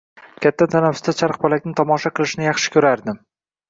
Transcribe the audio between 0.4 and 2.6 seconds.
Katta tanafufusda charxpalakni tomosha qilishni